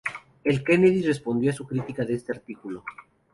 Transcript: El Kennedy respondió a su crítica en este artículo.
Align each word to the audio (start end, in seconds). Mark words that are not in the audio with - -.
El 0.43 0.63
Kennedy 0.63 1.03
respondió 1.03 1.51
a 1.51 1.53
su 1.53 1.67
crítica 1.67 2.01
en 2.01 2.15
este 2.15 2.31
artículo. 2.31 2.83